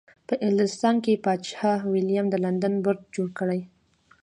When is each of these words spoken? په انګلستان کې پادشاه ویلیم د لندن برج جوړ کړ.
په 0.27 0.33
انګلستان 0.45 0.95
کې 1.03 1.21
پادشاه 1.25 1.79
ویلیم 1.91 2.25
د 2.29 2.35
لندن 2.45 2.73
برج 2.85 3.01
جوړ 3.15 3.27
کړ. 3.37 3.49